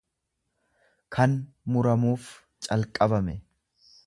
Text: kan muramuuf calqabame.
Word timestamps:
kan 1.15 1.31
muramuuf 1.75 2.27
calqabame. 2.67 3.37